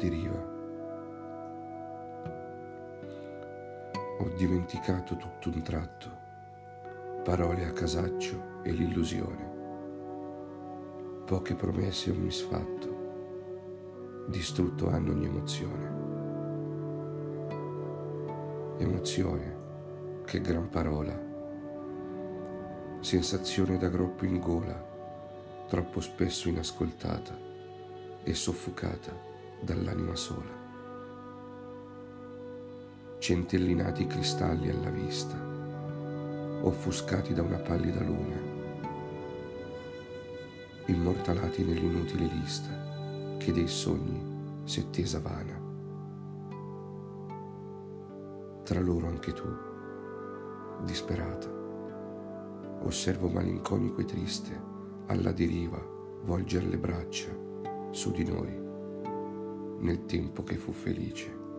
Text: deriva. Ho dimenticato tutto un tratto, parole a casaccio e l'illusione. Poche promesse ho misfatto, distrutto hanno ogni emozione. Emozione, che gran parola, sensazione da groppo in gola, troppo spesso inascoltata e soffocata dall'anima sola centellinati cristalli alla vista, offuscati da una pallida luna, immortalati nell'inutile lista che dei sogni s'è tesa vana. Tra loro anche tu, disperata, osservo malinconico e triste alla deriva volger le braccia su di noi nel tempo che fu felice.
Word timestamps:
deriva. 0.00 0.58
Ho 4.18 4.28
dimenticato 4.36 5.16
tutto 5.16 5.50
un 5.50 5.62
tratto, 5.62 6.08
parole 7.22 7.66
a 7.66 7.72
casaccio 7.72 8.62
e 8.62 8.72
l'illusione. 8.72 9.48
Poche 11.26 11.54
promesse 11.54 12.10
ho 12.10 12.14
misfatto, 12.14 14.24
distrutto 14.28 14.88
hanno 14.88 15.12
ogni 15.12 15.26
emozione. 15.26 15.98
Emozione, 18.78 19.58
che 20.24 20.40
gran 20.40 20.70
parola, 20.70 21.28
sensazione 23.00 23.76
da 23.76 23.88
groppo 23.88 24.24
in 24.24 24.40
gola, 24.40 24.88
troppo 25.68 26.00
spesso 26.00 26.48
inascoltata 26.48 27.36
e 28.22 28.34
soffocata 28.34 29.29
dall'anima 29.60 30.14
sola 30.14 30.60
centellinati 33.20 34.06
cristalli 34.06 34.70
alla 34.70 34.88
vista, 34.88 35.36
offuscati 36.62 37.34
da 37.34 37.42
una 37.42 37.58
pallida 37.58 38.02
luna, 38.02 38.40
immortalati 40.86 41.62
nell'inutile 41.62 42.24
lista 42.24 43.36
che 43.36 43.52
dei 43.52 43.68
sogni 43.68 44.62
s'è 44.64 44.88
tesa 44.88 45.20
vana. 45.20 45.68
Tra 48.64 48.80
loro 48.80 49.06
anche 49.06 49.32
tu, 49.34 49.48
disperata, 50.84 51.48
osservo 52.84 53.28
malinconico 53.28 54.00
e 54.00 54.06
triste 54.06 54.60
alla 55.08 55.32
deriva 55.32 55.78
volger 56.22 56.66
le 56.66 56.78
braccia 56.78 57.28
su 57.90 58.12
di 58.12 58.24
noi 58.24 58.69
nel 59.80 60.06
tempo 60.06 60.42
che 60.44 60.56
fu 60.56 60.72
felice. 60.72 61.49